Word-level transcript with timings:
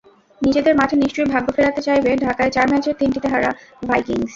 নিজেদের 0.41 0.73
মাঠে 0.75 0.95
নিশ্চয়ই 0.95 1.31
ভাগ্য 1.33 1.47
ফেরাতে 1.55 1.81
চাইবে 1.87 2.11
ঢাকায় 2.25 2.51
চার 2.51 2.67
ম্যাচের 2.71 2.95
তিনটিতে 2.99 3.27
হারা 3.27 3.51
ভাইকিংস। 3.89 4.29